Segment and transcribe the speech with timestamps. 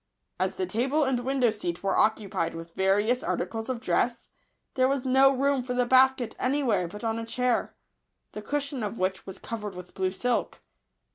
[0.39, 4.29] As the table and window seat were occupied with various articles of dress,
[4.73, 7.75] there was no room for the basket any where but on a chair,
[8.31, 10.63] the cushion of which was covered with blue silk.